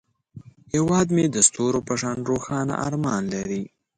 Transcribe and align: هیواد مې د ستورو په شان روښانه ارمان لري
هیواد 0.73 1.07
مې 1.15 1.25
د 1.29 1.37
ستورو 1.47 1.79
په 1.87 1.93
شان 2.01 2.17
روښانه 2.29 2.75
ارمان 2.87 3.23
لري 3.33 3.63